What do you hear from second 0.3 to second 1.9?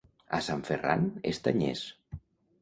A Sant Ferran, estanyers.